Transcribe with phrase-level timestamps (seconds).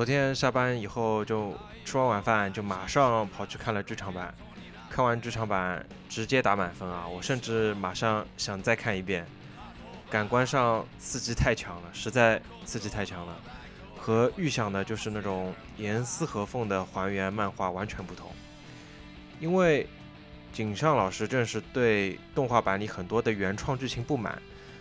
[0.00, 1.52] 昨天下班以后就
[1.84, 4.34] 吃完晚饭就马上跑去看了剧场版，
[4.88, 7.06] 看完剧场版直接打满分啊！
[7.06, 9.26] 我甚至马上想再看一遍，
[10.08, 13.36] 感官上刺激太强了，实在刺激太强了，
[13.94, 18.30] 和预想的就是那种严丝合缝的还原漫画完全不同。
[19.38, 19.86] 因为
[20.50, 24.40] 井上老师正是对动画版里很多的原创剧情不满，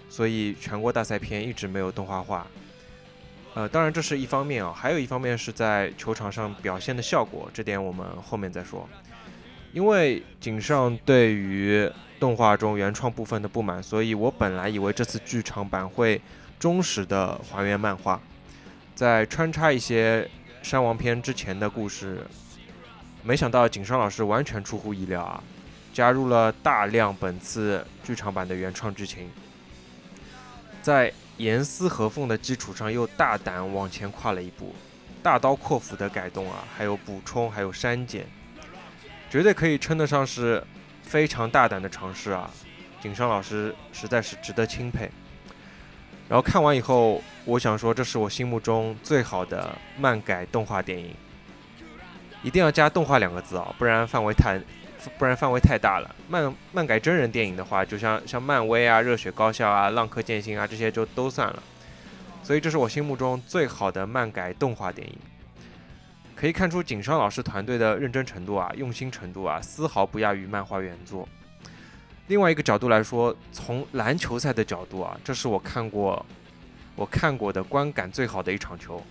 [0.09, 2.47] 所以全国大赛篇一直没有动画化。
[3.59, 8.87] 呃，当然这是一方面啊，还有一方面是在球场上表现的效果，这点我们后面再说。
[9.73, 16.21] 因为井上对于动画中原创部分的不满，所以我本来以为这次剧场版会
[16.57, 18.21] 忠实的还原漫画，
[18.95, 20.25] 在穿插一些
[20.63, 22.25] 山王篇之前的故事，
[23.23, 25.43] 没想到井上老师完全出乎意料啊，
[25.93, 29.29] 加入了大量本次剧场版的原创剧情，
[30.81, 31.13] 在。
[31.39, 34.75] 严丝合缝的基础上，又大胆往前跨了一步，
[35.23, 38.27] 大刀阔斧的改动啊，还有补充，还有删减，
[39.29, 40.61] 绝对可以称得上是
[41.01, 42.51] 非常大胆的尝试啊！
[43.01, 45.09] 井上老师实在是值得钦佩。
[46.27, 51.15] 然后看完以后，我想说，这是我心目中最好的漫改动画电影，
[52.43, 54.59] 一定要加“动画”两个字啊，不然范围太。
[55.17, 56.15] 不然范围太大了。
[56.27, 61.63] 漫漫改真人电影的话，就像像漫威啊、热血高校啊、浪客剑心啊这些就都算了。
[62.43, 65.15] 所以这是我心目中最好的漫改动画电影。
[66.35, 71.27] 可以看出井上老师团队的认真程度啊、用心程度啊，丝毫不亚于漫画原作。
[72.27, 76.25] 另外一个角度来说，从篮球赛的角度啊，这是我看过
[76.95, 79.03] 我看过的观感最好的一场球。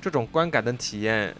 [0.00, 1.34] 这种观感的体验。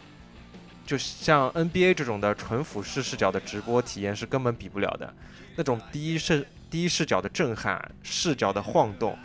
[0.87, 5.13] 就像 NBA 这种的纯俯视视角的直播体验是根本比不了的，
[5.57, 9.19] 那种第一视第一视角的震撼，视角的晃动，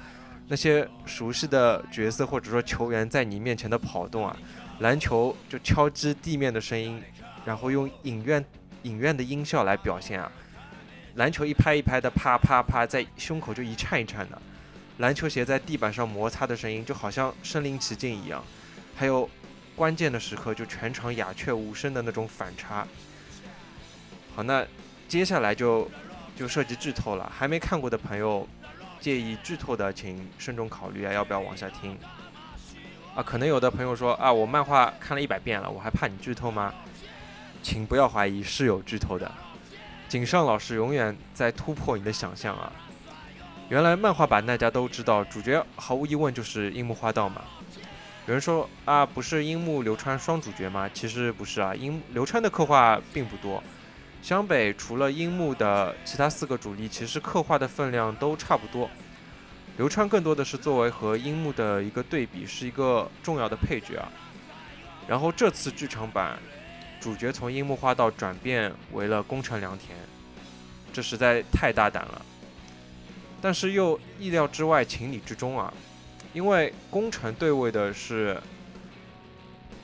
[0.47, 4.35] 那些熟悉的角色或者说球员在你面前的跑动啊，
[4.79, 6.99] 篮球就敲击地面的声音，
[7.45, 8.43] 然后用影院
[8.81, 10.31] 影院的音效来表现啊，
[11.15, 14.41] 篮球一拍一拍的啪啪啪在胸口就一颤一颤的，
[14.97, 18.43] 篮球鞋在地板上摩擦的声音就好像身临其境一样，
[18.95, 19.29] 还有。
[19.75, 22.87] 关键的时刻就全场鸦雀无声的那种反差。
[24.35, 24.65] 好，那
[25.07, 25.89] 接下来就
[26.35, 27.31] 就涉及剧透了。
[27.35, 28.47] 还没看过的朋友，
[28.99, 31.97] 介意剧透的请慎重考虑啊，要不要往下听？
[33.15, 36.73] 啊，可能有的朋友说啊，我漫画看了一百遍了，我还怕你剧透吗？
[37.63, 39.31] 请不要怀疑，是有剧透的。
[40.07, 42.71] 井上老师永远在突破你的想象啊！
[43.69, 47.41] 原来漫画版大家都知道，主角毫无疑问就是樱木花道嘛。
[48.31, 50.89] 有人说啊，不是樱木流川双主角吗？
[50.93, 53.61] 其实不是啊，樱流川的刻画并不多。
[54.21, 58.89] 湘北除了樱木的其他四个主力，其实刻画的分量都差不多。
[59.75, 64.09] 流川更多的是作为和樱木的一个对比，是一个重要的配角啊。
[65.09, 66.39] 然后这次剧场版，
[67.01, 69.89] 主角从樱木花道转变为了宫城良田，
[70.93, 72.25] 这实在太大胆了，
[73.41, 75.73] 但是又意料之外，情理之中啊。
[76.33, 78.39] 因为工程对位的是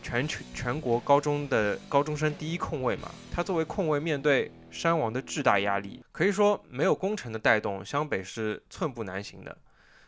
[0.02, 9.58] 全全全国高中的高中生第一控卫嘛，他作为控卫面对山王的巨大压力，可以说没有工程的带动，湘北是寸步难行的。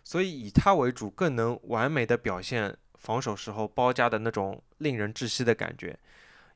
[0.04, 6.00] 所以以他为主，更能完美的表现防守时候包夹的那种令人窒息的感觉，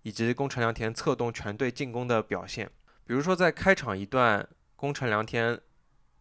[0.03, 2.69] 以及宫城良田策动全队进攻的表现。
[3.05, 4.47] 比如说在开场一段，
[4.77, 5.59] 宫城良田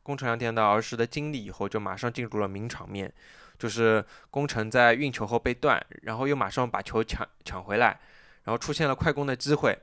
[0.02, 3.12] 宫城良田的儿时的经历以后，就马上进入了名场面。
[3.62, 8.00] 就是宫城在运球后被断，然后又马上把球抢抢回来，
[8.42, 9.78] 然后出现了快攻的机会。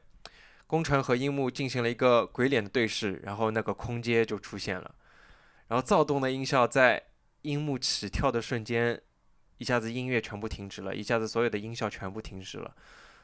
[0.68, 4.94] 宫城和樱木进行了一个鬼脸的对视，然后那个空接就出现了。
[5.70, 7.02] 然后躁动的音效在
[7.44, 9.02] 樱木起跳的瞬间，
[9.60, 12.76] 一下子音乐全部停止了，一下子所有的音效全部停止了。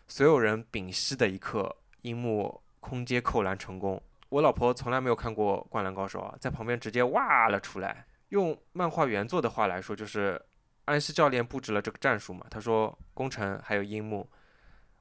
[0.07, 4.01] 所有人屏息的一刻，樱木空接扣篮成功。
[4.29, 8.05] 我老婆从来没有看过《灌篮高手》啊，在旁边直接哇了出来。
[8.29, 10.41] 用漫画原作的话来说，就是
[10.85, 12.45] 安西教练布置了这个战术嘛。
[12.49, 14.29] 他说：“宫城还有樱木，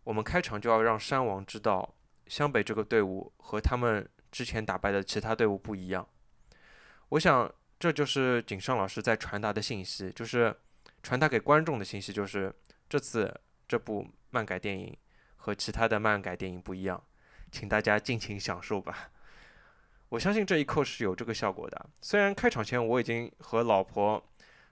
[0.05, 1.95] 我们开场就要让山王知道，
[2.27, 6.07] 湘北这个队伍和他们之前打败的其他队伍不一样。”
[7.11, 10.55] 我想，这就是井上老师在传达的信息，就是
[11.03, 12.55] 传达给观众的信息，就是
[12.89, 14.97] 这次这部漫改电影
[15.37, 17.03] 和其他的漫改电影不一样，
[17.53, 19.11] 请大家尽情享受吧。
[20.15, 21.87] 我相信这一刻是有这个效果的。
[22.01, 24.25] 虽然开场前我已经和老婆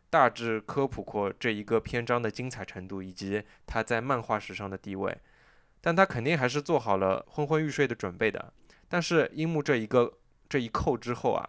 [0.08, 5.18] 大致科普过这一个篇章的精彩程度以及它在漫画史上的地位，
[5.80, 8.52] 但他肯定还是做好了昏昏欲睡的准备的。
[8.88, 10.12] 但是樱木这一个
[10.48, 11.48] 这一扣之后啊，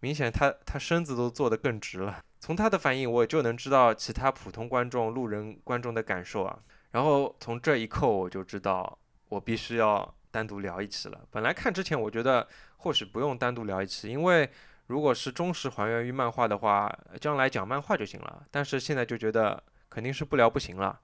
[0.00, 2.20] 明显他他身子都坐得更直了。
[2.40, 6.58] 从他的反应，我就能知道其他普通观众、路人观众的感受啊。
[6.90, 8.98] 然后从这一刻我就知道，
[9.28, 11.20] 我必须要单独聊一期了。
[11.30, 12.46] 本来看之前我觉得
[12.78, 14.48] 或许不用单独聊一期，因为
[14.86, 16.90] 如果是忠实还原于漫画的话，
[17.20, 18.46] 将来讲漫画就行了。
[18.50, 20.98] 但是现在就觉得肯定是不聊不行了。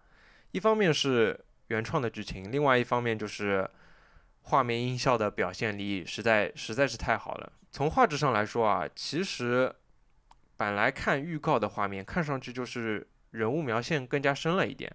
[0.53, 1.39] 一方面是
[1.69, 3.69] 原创的剧情，另外一方面就是
[4.43, 7.53] 画面音效的表现力实在实在是太好了。
[7.71, 9.75] 从画质上来说啊，其实
[10.57, 14.95] 本来看预告的画面看上去就是人物描线更加深了一点。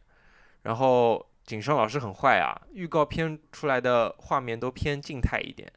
[0.63, 5.67] 然后井上老师很坏啊，预告片出来的画面都偏静态一点，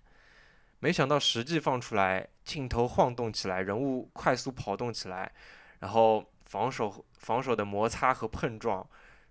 [0.80, 5.32] 没想到实际放出来，镜头晃动起来，人物快速跑动起来，
[5.78, 8.86] 然后防守防守的摩擦和碰撞，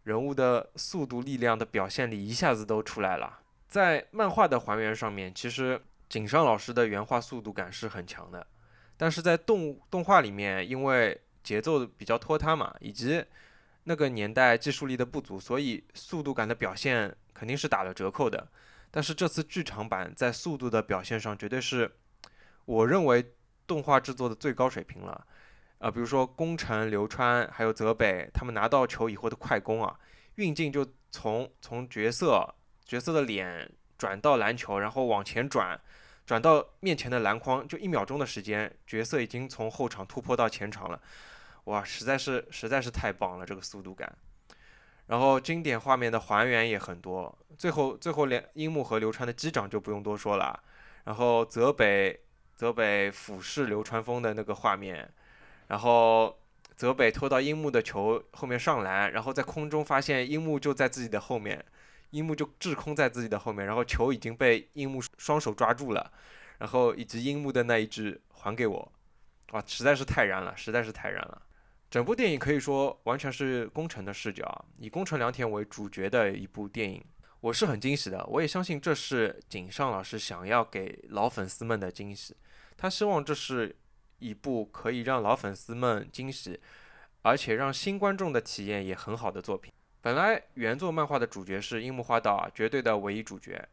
[0.05, 3.41] 人物的速度力量的表现力一下子都出来了。
[3.67, 5.79] 在漫画的还原上面，其实
[6.09, 8.47] 井上老师的原画速度感是很强的，
[8.97, 13.23] 但是在动动画里面，因为节奏比较拖沓嘛，以及
[13.83, 18.47] 那个年代技术力的不足，所以速度感的表现肯定是打了折扣的。
[18.91, 21.91] 但是这次剧场版在速度的表现上，绝对是
[22.65, 23.33] 我认为
[23.65, 25.25] 动画制作的最高水平了。
[25.79, 29.99] 啊，比如说宫城、流川还有泽北，他们拿到球以后的快攻啊，
[30.35, 32.53] 运镜就从从角色
[32.85, 35.81] 角色的脸转到篮球，然后往前转，
[36.23, 41.01] 转到面前的篮筐，就一秒钟的时间，角色已经从后场突破到前场了。
[41.65, 44.11] 哇，实在是实在是太棒了，这个速度感。
[45.07, 50.57] 然后经典画面的还原也很多，最后最后连樱木和流川的击掌就不用多说了。
[51.03, 52.17] 然后泽北
[52.55, 55.11] 泽北俯视流川枫的那个画面，
[55.67, 56.39] 然后
[56.75, 61.65] 泽北拖到樱木的球后面上篮，然后在空中发现樱木就在自己的后面，
[62.11, 66.11] 樱木就滞空在自己的后面，然后球已经被樱木双手抓住了，
[66.59, 68.91] 然后以及樱木的那一句还给我，
[69.51, 71.41] 哇，实在是太燃了，实在是太燃了。
[71.91, 77.03] 整部电影可以说完全是宫城的视角，以宫城良田为主角的一部电影，
[77.41, 78.25] 我是很惊喜的。
[78.27, 82.33] 我也相信这是井上老师想要给老粉丝们的惊喜，
[82.77, 83.75] 他希望这是
[84.19, 86.57] 一部可以让老粉丝们惊喜，
[87.23, 89.73] 而且让新观众的体验也很好的作品。
[89.99, 93.67] 本来原作漫画的主角是樱木花道啊，绝对的唯一主角，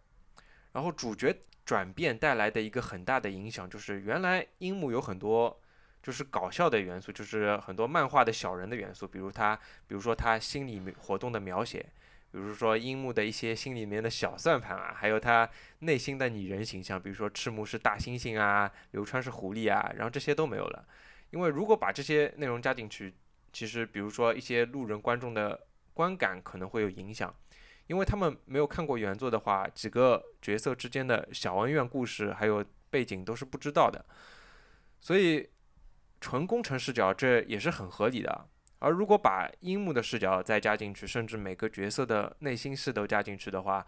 [0.73, 1.33] 然后主角
[1.65, 5.61] 转变带来的一个很大的影响就是，原来樱木有很多。
[6.09, 9.55] 就是搞笑的元素，就是很多漫画的小人的元素，比如他，
[9.87, 11.85] 比如说他心理活动的描写，
[12.33, 15.47] 比如说樱木的一些心里面的小算盘啊，还有他
[15.81, 20.89] 内心的拟人形象，比如说赤木是大猩猩啊，流川是狐狸啊，然后这些都没有了，
[21.29, 23.13] 因为如果把这些内容加进去，
[23.53, 25.61] 其实比如说一些路人观众的
[25.93, 27.35] 观感可能会有影响，
[27.87, 34.03] 因为他们没有看过原作的话，几个角色之间的小恩怨故事还有背景都是不知道的，
[35.03, 35.47] 所以。
[36.21, 38.49] 纯工程视角，这也是很合理的。
[38.81, 43.85] 而如果把樱木的视角再加进去，甚至每个角色的内心戏都加进去的话，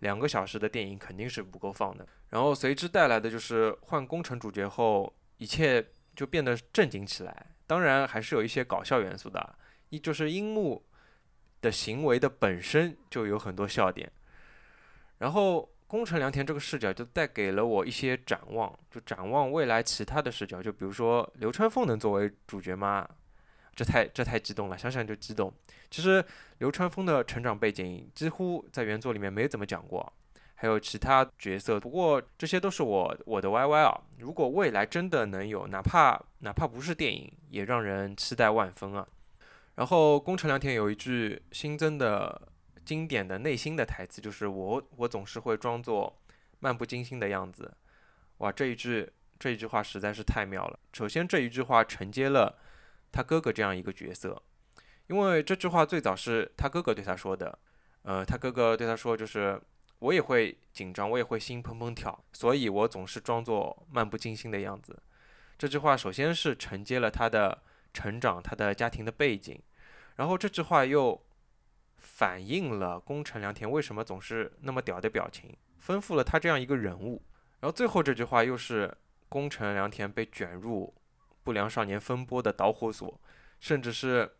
[0.00, 2.06] 两个小时的电影肯定是不够放的。
[2.30, 7.46] 然后随之带来的就是换工程主角后，一切就变得正经起来。
[7.66, 9.54] 当然还是有一些搞笑元素的，
[9.88, 10.84] 一就是樱木
[11.60, 14.10] 的行为的本身就有很多笑点。
[15.18, 15.70] 然后。
[15.94, 23.08] 宫城良田这个视角就带给了我一些展望，就展望未来其他的视角，就比如说流川枫能作为主角吗？
[23.76, 25.54] 这太这太激动了，想想就激动。
[25.92, 26.24] 其实
[26.58, 30.12] 流川枫的成长背景几乎在原作里面没怎么讲过，
[30.56, 33.96] 还有其他角色，不过这些都是我我的 YY 啊。
[34.18, 39.06] 如果未来真的能有，哪怕哪怕不是电影，也让人期待万分啊。
[39.76, 42.48] 然后宫城良田有一句新增的。
[42.84, 46.20] 经典的内心的台词就是我，我总是会装作
[46.60, 47.74] 漫不经心的样子。
[48.38, 50.78] 哇，这一句这一句话实在是太妙了。
[50.92, 52.58] 首先这一句话承接了
[53.10, 54.42] 他哥哥这样一个角色，
[55.06, 57.58] 因为这句话最早是他哥哥对他说的。
[58.02, 59.60] 呃，他哥哥对他说就是
[60.00, 65.02] 我也会紧张，我也会心砰砰跳，所以我总是装作漫不经心的样子。
[65.56, 67.62] 这句话首先是承接了他的
[67.92, 69.58] 成长，他的家庭的背景，
[70.16, 71.23] 然后这句话又。
[72.24, 77.22] 反映了宫城良田为什么总是那么屌的表情，丰富了他这样一个人物。
[77.60, 78.96] 然后最后这句话又是
[79.28, 80.94] 宫城良田被卷入
[81.42, 83.20] 不良少年风波的导火索，
[83.60, 84.36] 甚至是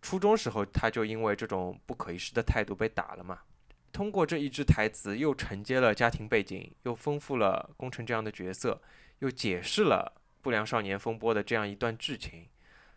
[0.00, 3.40] 初中时候他就因为这种不可一世的态度被打了嘛。
[3.90, 8.80] 通过这一句台词，又承接了家庭背景，又丰富了宫城这样的角色，
[9.18, 10.12] 又解释了
[10.42, 12.46] 不良少年风波的这样一段剧情。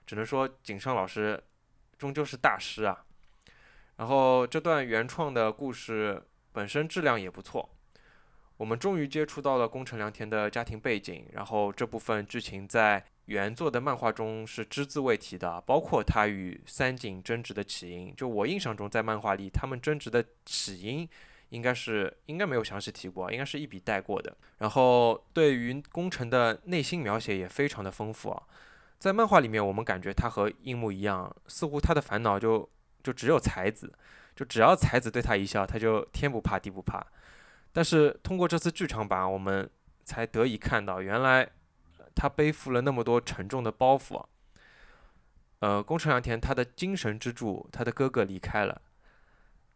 [0.05, 1.43] 只能说井上老师
[1.97, 3.05] 终究是大师啊。
[3.97, 6.21] 然后这段原创的故事
[6.51, 7.69] 本身质量也不错，
[8.57, 18.13] 我们终于接触到了宫城良田的家庭背景，然后这部分剧情在原作的漫画中是只字未提的，包括他与三井争执的起因。
[18.15, 21.07] 就我印象中，在漫画里他们争执的起因
[21.49, 24.35] 应该是应该没有详细提过，应该是一笔带过的。
[24.57, 28.43] 然后对于宫城的内心描写也非常的丰富啊，
[28.97, 32.67] 在漫画里面我们感觉他和樱木一样，似乎他的烦恼就
[33.03, 33.93] 就只有才子，
[34.35, 37.05] 就只要才子对他一笑，他就天不怕地不怕。
[37.71, 39.69] 但是通过这次剧场版，我们
[40.05, 41.49] 才得以看到，原来
[42.15, 44.23] 他背负了那么多沉重的包袱。
[45.59, 48.81] 呃，宫城良田他的精神支柱，他的哥哥离开了，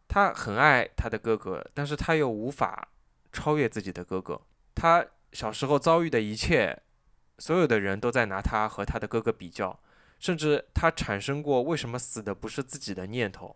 [0.07, 2.89] 他很爱他的哥哥，但是他又无法
[3.31, 4.41] 超越自己的哥哥。
[4.75, 6.77] 他小时候遭遇的一切，
[7.39, 9.79] 所有的人都在拿他和他的哥哥比较，
[10.19, 13.55] 甚至他产生过为什么死的不是自己的念头。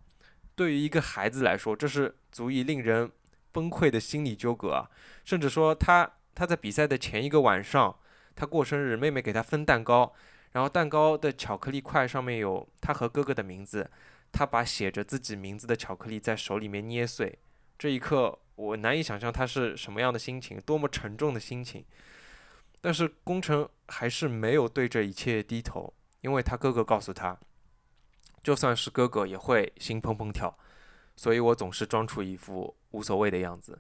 [0.56, 3.12] 对于一个孩子来说，这是足以令人。
[3.54, 4.90] 崩溃的心理纠葛，
[5.26, 7.94] 甚至说他他在比赛的前一个晚上，
[8.34, 10.14] 他过生日，妹妹给他分蛋糕，
[10.54, 13.92] 然后蛋糕的巧克力块上面有他和哥哥的名字，
[14.32, 17.38] 他把写着自己名字的巧克力在手里面捏碎，
[17.78, 21.84] 这一刻我难以想象他是什么样的心情，多么沉重的心情。
[22.80, 27.38] 但是工程还是没有对这一切低头，因为他哥哥告诉他，
[28.42, 30.58] 就算是哥哥也会心砰砰跳。
[31.16, 33.80] 所以我总是装出一副无所谓的样子。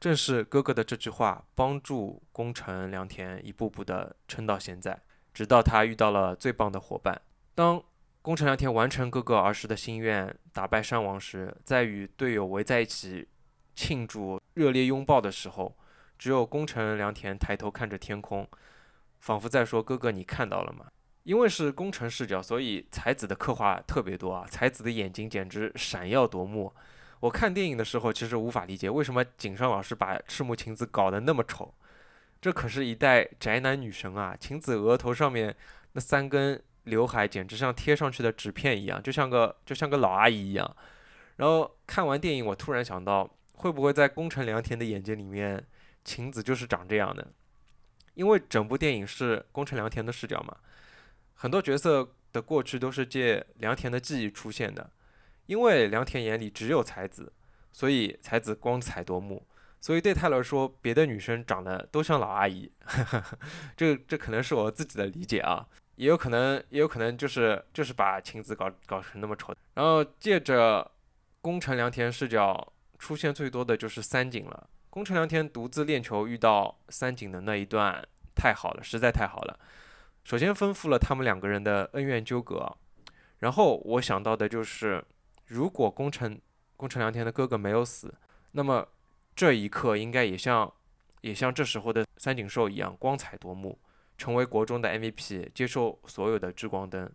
[0.00, 5.00] 正是哥哥的这句话，帮助宫城良田一步步的撑到现在，
[5.32, 7.22] 直到他遇到了最棒的伙伴。
[7.54, 7.82] 当
[8.20, 13.28] 宫城良田完成哥哥儿时的心愿，打败山王时，在与队友围在一起
[13.74, 15.78] 庆祝、热烈拥抱的时候，
[16.18, 18.46] 只有宫城良田抬头看着天空，
[19.20, 20.86] 仿佛在说：“哥哥，你看到了吗？”
[21.24, 24.46] 因为是工程视角，所以才子的刻画特别多啊！
[24.48, 26.72] 才子的眼睛简直闪耀夺目。
[27.20, 31.74] 我看电影的时候，其实无法理解为什么井上老师把赤木晴子搞得那么丑。
[32.42, 34.36] 这可是一代宅男女神啊！
[34.38, 35.56] 晴子额头上面
[35.92, 40.76] 那三根刘海，简直像贴上去的纸片一样，就像个就像个老阿姨一样。
[41.36, 45.64] 然后看完电影，我突然想到，会不会在宫城良田的眼睛里面，
[46.04, 47.26] 晴子就是长这样的？
[48.12, 50.54] 因为整部电影是宫城良田的视角嘛。
[51.44, 54.90] 很多角色的过去都是借良田的记忆出现的，
[55.44, 57.30] 因为良田眼里只有才子，
[57.70, 59.46] 所以才子光彩夺目。
[59.78, 62.72] 所以对他来说，别的女生长得都像老阿姨。
[63.76, 69.54] 这这可能是我自己的理解啊，也有可能也有可能就是就是把晴子搞搞成那么丑。
[69.74, 70.90] 然后借着
[71.42, 74.66] 宫城良田视角出现最多的就是三井了。
[74.88, 78.02] 宫城良田独自练球遇到三井的那一段
[78.34, 79.60] 太好了，实在太好了。
[80.24, 82.74] 首先丰富了他们两个人的恩怨纠葛，
[83.40, 85.04] 然后我想到的就是，
[85.46, 86.40] 如果宫城
[86.78, 88.12] 宫城良田的哥哥没有死，
[88.52, 88.88] 那么
[89.36, 90.72] 这一刻应该也像
[91.20, 93.78] 也像这时候的三井寿一样光彩夺目，
[94.16, 97.10] 成为国中的 MVP，接受所有的聚光灯。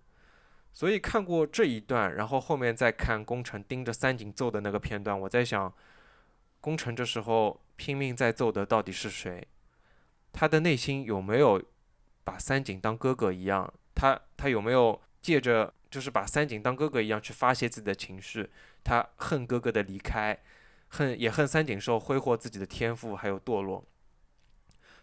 [0.72, 5.74] 所以看过这一段，然后后面再看宫城盯着三井揍的那个片段，我在想，
[6.62, 9.48] 宫城这时候拼命在揍的到底是谁？
[10.32, 11.60] 他的内心有没有？
[12.24, 18.50] 把三井当哥哥一样，他他有没有借着就是把三井当哥哥一样去发泄自己的情绪？
[18.84, 20.38] 他恨哥哥的离开，
[20.90, 23.84] 恨也恨三井寿挥霍自己的天赋还有堕落。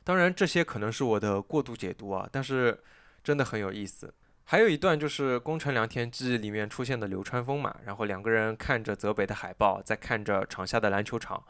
[0.04, 2.82] 当然这些可能是我的过度解读啊，但是
[3.24, 4.14] 真的很有意思。
[4.44, 11.44] 还有一段就是宫城良田记里面出现的流川枫嘛，然后两个人看着泽北的海报，在看着场下的篮球场，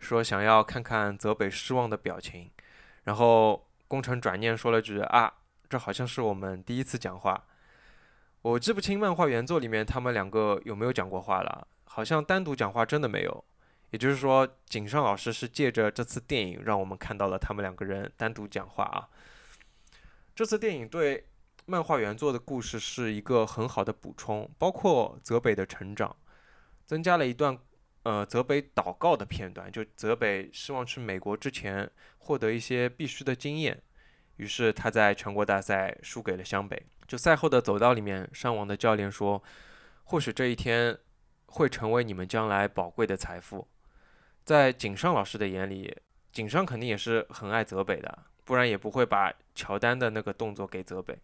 [0.00, 2.50] 说想要看看泽北失望的表情，
[3.04, 3.66] 然后。
[3.90, 5.32] 工程转念说了句：“啊，
[5.68, 7.44] 这好像是我们第一次讲话。”
[8.42, 13.44] 我记不清漫画原作里面他们两个有没有讲过话了，好像单独讲话真的没有。
[13.90, 19.08] 也就是说，井上老师是借着这次电影让我们看到了他们两个人单独讲话啊。
[20.36, 21.26] 这次电影对
[21.66, 26.14] 漫画原作的故事是一个很好的补充，包括泽北的成长，
[26.86, 27.58] 增加了一段。
[28.02, 33.82] 呃，泽北祷告的片段，就泽北希望去美国之前获得一些必须的经验，
[34.36, 36.82] 于是他在全国大赛输给了湘北。
[37.06, 39.42] 就赛后的走道里面，山王的教练说
[40.04, 40.96] ：“或许这一天
[41.44, 43.68] 会成为你们将来宝贵的财富。”
[44.46, 45.94] 在井上老师的眼里，
[46.32, 51.18] 井上肯定也是很爱泽北的，不然也不会把乔丹的那个动作给泽北。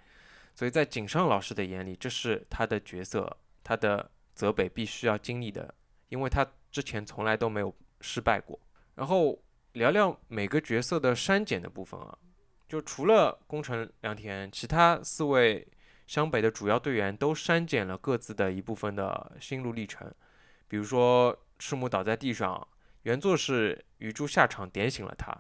[0.54, 5.74] 所以在井上老师的眼里，这是他的角色，他的泽北必须要经历的，
[6.10, 6.46] 因为他。
[6.76, 8.60] 之前从来都没有失败过。
[8.96, 9.42] 然后
[9.72, 12.18] 聊聊每个角色的删减的部分啊，
[12.68, 15.66] 就除了宫城良田，其他四位
[16.06, 20.12] 湘北的主要队员都删减了各自的一部分的心路历程。
[20.68, 22.68] 比如说赤木倒在地上，
[23.04, 25.34] 原作是鱼柱下场点醒了他，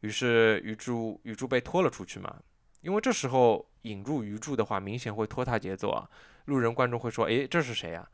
[0.00, 2.40] 于是鱼柱鱼柱被拖了出去嘛。
[2.80, 6.08] 因为这时候引入鱼柱的话，明显会拖沓节奏啊。
[6.46, 8.08] 路人观众会说：“诶，这是谁呀？”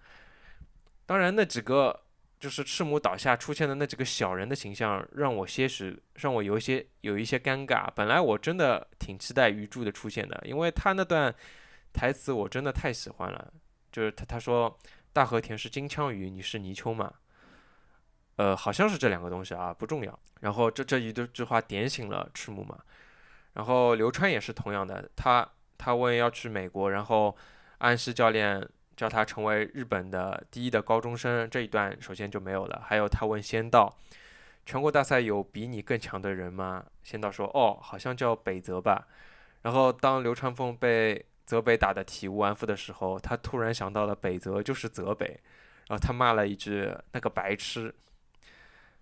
[1.07, 2.03] 当然，那几个
[2.47, 7.89] 就是赤木倒下出现的那几个小人的形象，让我些许让我有一些有一些尴尬。
[7.93, 11.35] 本来我真的挺期待鱼柱的出现的，因为他那段
[11.93, 13.53] 台词我真的太喜欢了。
[13.91, 14.79] 就是他他说
[15.13, 17.13] ：“大和田是金枪鱼，你是泥鳅嘛？”
[18.39, 20.17] 呃，好像是这两个东西啊，不重要。
[20.39, 22.79] 然后这这一句句话点醒了赤木嘛。
[23.55, 25.45] 然后流川也是同样的，他
[25.77, 27.37] 他问要去美国，然后
[27.79, 28.65] 安西教练
[28.97, 32.83] 叫他成为日本的第一的高中生，这一段首先就没有了。
[32.85, 33.97] 还有他问仙道，
[34.65, 36.85] 全国大赛有比你更强的人吗？
[37.03, 39.07] 仙道说，哦，好像叫北泽吧。
[39.63, 45.27] 然后当流川枫被泽北打得体无完肤的时候，他突然想到了北泽就是泽北，
[45.89, 47.95] 然后他骂了一句那个白痴。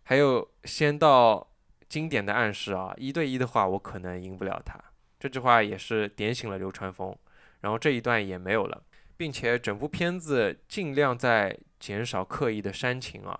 [0.02, 1.48] 还有仙道。
[1.86, 4.76] 经典的暗示啊，一对一的话我可能赢不了他。
[5.20, 7.16] 这句话也是点醒了流川枫，
[7.60, 8.82] 然后这一段也没有了，
[9.16, 13.38] 并且整部片子尽量在减少刻意的煽情啊，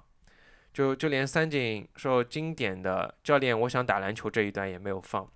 [0.72, 5.28] 就就连三井寿经典的教练我想打篮球这一段也没有放。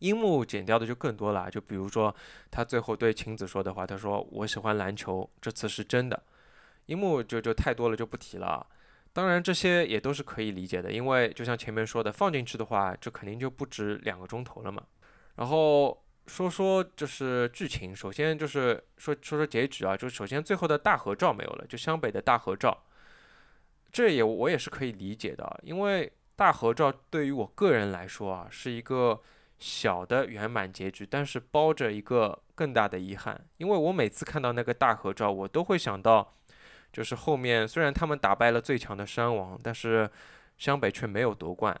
[0.00, 2.14] 樱木剪掉的就更多了，就比如说
[2.50, 6.22] 他最后对晴子说的话，他说我喜欢篮球，这次是真的。
[6.86, 8.66] 樱木就就太多了就不提了。
[9.12, 14.82] 当然，这些也都是可以理解的，因为就像前面说的，放进去的话，这肯定就不止两个钟头了嘛。
[15.34, 22.84] 然后说说就是剧情，首先就是说说说结局啊，就是首先最后的大合照没有了，就湘北的大合照，
[23.90, 29.20] 这也我也是可以理解的，因为大合照对于我个人来说啊，是一个
[29.58, 36.36] 小的圆满结局，但是包着一个更大的遗憾，因为我每次看到那个大合照，我都会想到。
[36.92, 40.10] 就是后面虽然他们打败了最强的山王，但是
[40.58, 41.80] 湘北却没有夺冠，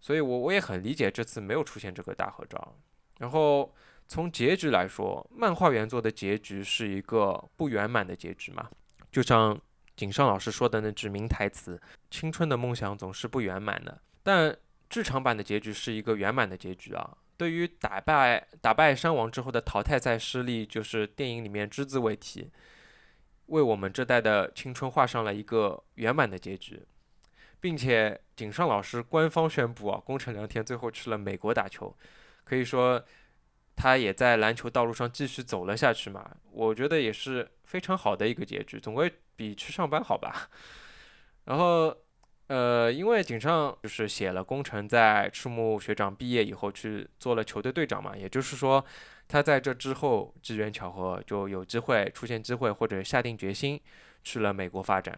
[0.00, 2.74] 所以我我也很理解这次没有出现这个大合照。
[3.20, 3.72] 然后
[4.08, 8.68] 从结局来说，漫画原作的结局是一个不圆满的结局嘛，
[9.12, 9.56] 就像
[9.94, 11.80] 井上老师说的那句名台词
[12.10, 14.56] ：“青春的梦想总是不圆满的。”但
[14.88, 17.16] 剧场版的结局是一个圆满的结局啊。
[17.36, 22.50] 对于打败打败山王之后的淘汰赛失利，就是电影里面只字未提。
[23.46, 26.82] 为我们这代的青春画上了一个圆满的结局，
[27.60, 31.94] 并且井上老师官方宣布啊，宫城良田最后去了美国打球，
[32.44, 33.02] 可以说
[33.76, 36.30] 他也在篮球道路上继续走了下去嘛。
[36.52, 40.48] 我觉得也是非常好的一个结局，总归比去上班好吧。
[41.44, 41.96] 然后，
[42.48, 48.84] 呃，因为井上就是写了工程在赤木学长毕业以后去做了球队队长嘛，也就是说。
[49.32, 53.80] 他在这之后机缘巧合就有机会出现机会或者下定决心
[54.24, 55.16] 去了美国发展，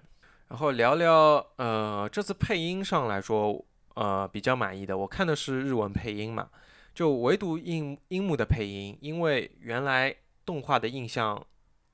[0.49, 6.51] 然后聊聊呃这次配音上来说呃比较满意的，我看的是日文配音嘛，
[6.95, 11.45] 就唯独樱樱木的配音，因为原来动画的印象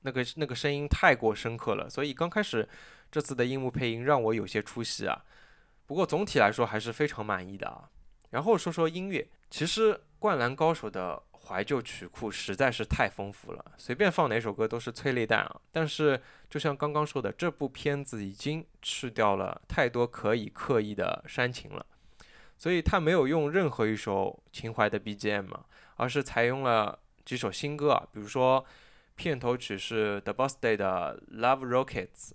[0.01, 2.67] 那个那个声音太过深刻了，所以刚开始
[3.11, 5.23] 这次的樱木配音让我有些出戏啊，
[5.85, 7.89] 不过总体来说还是非常满意的啊。
[8.29, 11.23] 然后说说音乐，其实灌篮高手的。
[11.41, 15.61] 怀旧曲库实在是太丰富了，随便放哪首歌都是催泪弹啊！
[15.71, 21.83] 但是就像刚刚说的，这部片子已经去掉了太多可以刻意的煽情了，
[22.59, 25.47] 所以他没有用任何一首情怀的 BGM，
[25.95, 28.63] 而是采用了几首新歌啊，比如说
[29.15, 32.33] 片头曲是 The Birthday 的 Love Rockets。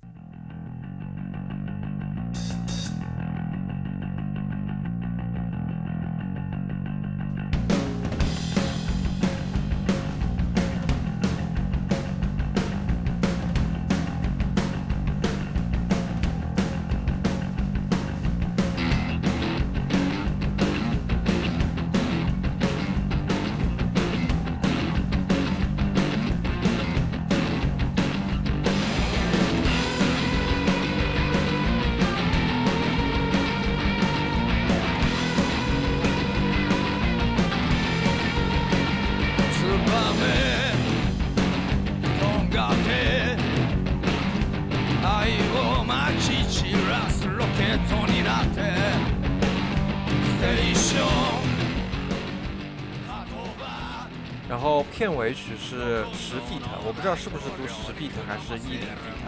[54.48, 59.24] 然后片尾曲是十 feet，我不知道是不是读十 feet 还是一零 feet，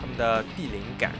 [0.00, 1.12] 他们的地灵感。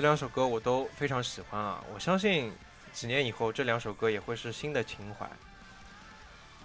[0.00, 1.84] 这两首歌我都非常喜欢啊！
[1.92, 2.50] 我相信
[2.90, 5.28] 几年以后这两首歌也会是新的情怀。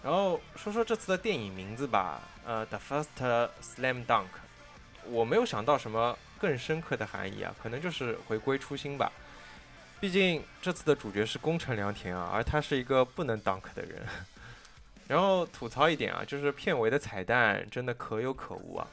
[0.01, 4.23] 然后说说这次的电影名字吧，呃，《The First Slam Dunk》，
[5.03, 9.11] 我没有想到什么更深刻的含义啊，可能就是回归初心吧。
[9.99, 14.01] 毕竟这次的主角是宫城良田啊，而他是一个不能 dunk 的人。
[15.09, 18.87] 然后吐槽一点啊，就是片尾的彩蛋真的可有可无啊。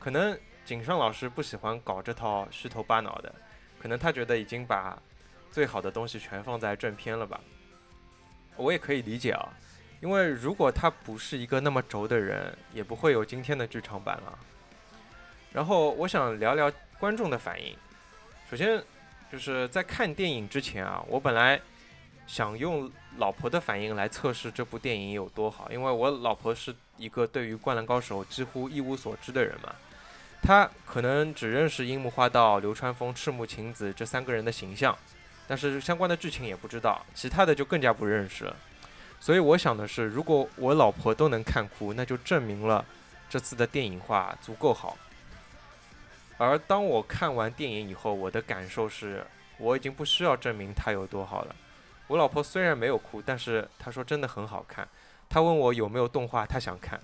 [0.00, 3.32] 可能井上老师不喜欢搞这套虚头巴脑的，
[3.80, 4.96] 可能他觉得已经把
[5.50, 7.40] 最好的东西全放在正片了吧。
[8.56, 9.48] 我也可以理解啊，
[10.00, 14.38] 因为如果他不是一个那么轴的人，也不会有今天的剧场版了。
[15.52, 17.74] 然后我想聊聊观众的反应。
[18.50, 18.80] 首先。
[19.32, 21.60] 就是在看电影之前啊，我本来
[22.26, 29.72] 想用老婆的反应来测试这部电影有多好，因为我老婆是一个对于《灌篮高手》几乎一无所知的人嘛，
[30.42, 34.96] 他可能只认识樱木花道、流川枫、赤木晴子这三个人的形象，
[35.46, 38.56] 但是相关的剧情也不知道，其他的就更加不认识了。
[39.20, 42.84] 所以我想的是，如果我老婆都能看哭，那就证明了
[43.28, 44.96] 这次的电影化足够好。
[46.38, 49.26] 而当我看完电影以后，我的感受是，
[49.58, 51.54] 我已经不需要证明它有多好了。
[52.06, 54.88] 我老婆虽然没有哭，但是她说真的很好看。
[55.28, 56.98] 她问我有没有动画，她想看。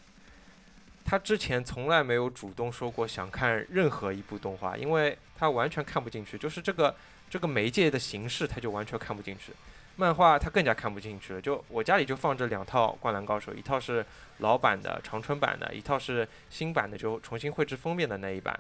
[1.07, 6.93] 他之前从来没有主动说过想看任何一部动画，因为他完全看不进去，就是这个
[7.31, 9.53] 这个媒介的形式，他就完全看不进去。
[9.95, 11.41] 漫画他更加看不进去了。
[11.41, 14.05] 就我家里就放着两套《灌篮高手》，一套是
[14.39, 18.59] 老版的长春版的，一套是新版的，就重新绘制封面的那一版。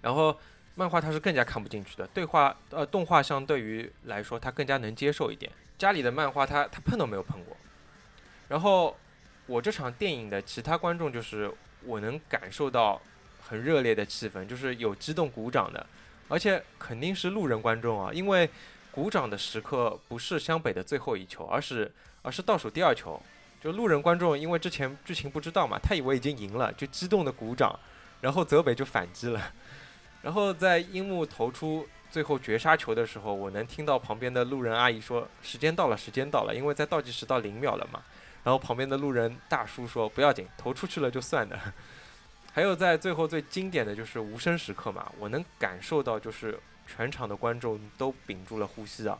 [0.00, 0.38] 然后
[0.76, 5.50] 漫画他是更加看不进去的，对话呃动画相对于来说他更加能接受一点。
[5.76, 7.56] 家里的漫画他他碰都没有碰过。
[8.48, 8.96] 然后
[9.46, 11.50] 我这场电影的其他观众就是
[11.84, 13.00] 我能感受到
[13.40, 15.86] 很热烈的气氛，就是有激动鼓掌的，
[16.28, 18.48] 而且肯定是路人观众啊，因为
[18.90, 23.20] 鼓掌的时刻不是湘北的最后一球，而是而是倒数第二球。
[23.62, 27.78] 就路人观众因为之前剧情不知道嘛，他以为已经赢了，就激动的鼓掌，
[28.20, 29.52] 然后泽北就反击了。
[30.22, 38.02] 然后在樱木投出最后绝杀球的时候，我能听到旁边的路人阿姨说：“时间到了，时间到了。”因为在倒计时到零秒了嘛。
[38.46, 41.58] 然后旁边的路人大叔说：“不要紧，投出去了就算的。
[42.54, 46.56] ”还有在最后最经典的就是无声时刻嘛，我能感受到就是
[46.86, 49.18] 全场的观众都屏住了呼吸啊，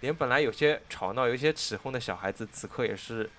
[0.00, 3.30] 连本来有些吵闹、有些起哄的小孩子，此刻也是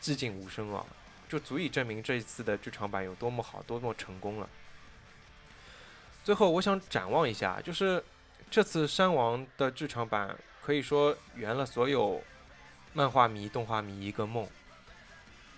[0.00, 0.82] 寂静无声啊，
[1.28, 4.48] 就足以证明这一次的剧场版有多么好，多么成功了。
[6.24, 8.02] 最后，我想展望一下，就是
[8.50, 12.22] 这次山王的剧场版可以说圆了所有
[12.94, 14.48] 漫画迷、动画迷一个梦。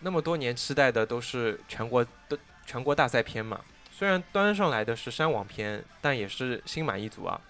[0.00, 3.60] 那么多年期待的都是全国的全国大赛篇嘛，
[3.90, 7.40] 虽然端上来的是山王篇，但也是心满意足啊。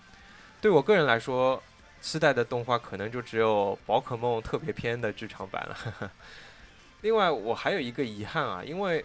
[0.60, 1.62] 对我个人来说，
[2.00, 6.10] 期待的动画可能就只有宝可梦特别篇的剧场版了。
[7.02, 9.04] 另外，我还有一个遗憾啊，因为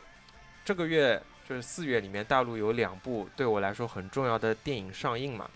[0.64, 1.22] 这个月。
[1.48, 5.48] 就是四月里面，大陆有两部对我来说很重要的电影上映嘛，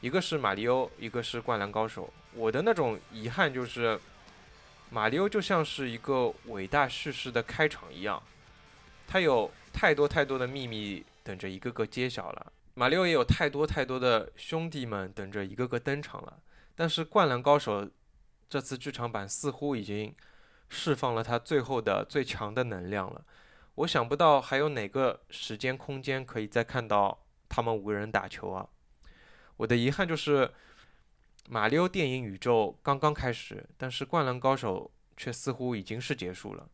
[0.00, 2.08] 一个是马里奥，一个是灌篮高手。
[2.34, 3.98] 我的那种遗憾就是，
[4.90, 8.22] 马里奥就像是一个伟大叙事的开场一样，
[9.06, 12.52] 它有太多太多的秘密等着一个个揭晓了。
[12.74, 16.40] 马里奥也有太多太多的兄弟们等着一个个登场了。
[16.74, 17.90] 但是灌篮高手
[18.48, 20.14] 这次剧场版似乎已经
[20.68, 23.24] 释放了他最后的最强的能量了。
[23.74, 28.68] 我想不到还有哪个时间空间可以再看到他们五个人打球啊！
[29.56, 30.50] 我的遗憾就是，
[31.50, 36.68] 马里奥电影宇宙刚刚开始，但是灌篮高手却似乎已经是结束了。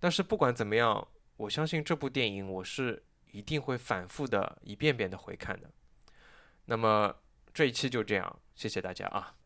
[0.00, 5.70] 但是不管怎么样，我相信这部电影我是一定会反复的一遍遍的回看的。
[6.64, 7.14] 那么
[7.52, 9.36] 这一期就这样，谢谢大家啊！